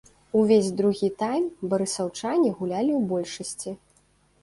[0.39, 1.45] Увесь другі тайм
[1.75, 3.81] барысаўчане гулялі ў большасці.